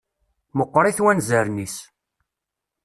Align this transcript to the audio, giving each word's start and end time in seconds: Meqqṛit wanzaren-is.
Meqqṛit 0.57 0.99
wanzaren-is. 1.03 1.75